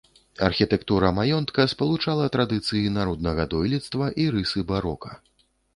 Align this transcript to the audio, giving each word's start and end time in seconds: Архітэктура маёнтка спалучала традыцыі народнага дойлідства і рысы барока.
Архітэктура 0.45 1.11
маёнтка 1.17 1.67
спалучала 1.73 2.31
традыцыі 2.39 2.93
народнага 2.97 3.49
дойлідства 3.53 4.13
і 4.25 4.31
рысы 4.37 4.59
барока. 4.75 5.11